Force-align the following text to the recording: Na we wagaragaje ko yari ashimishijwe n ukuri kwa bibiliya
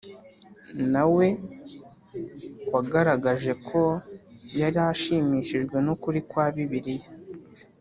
Na 0.91 1.03
we 1.15 1.27
wagaragaje 2.73 3.51
ko 3.67 3.81
yari 4.59 4.79
ashimishijwe 4.91 5.77
n 5.85 5.87
ukuri 5.93 6.19
kwa 6.29 6.45
bibiliya 6.55 7.07